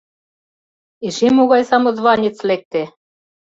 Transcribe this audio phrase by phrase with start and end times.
[1.07, 2.81] Эше могай самозванец лекте?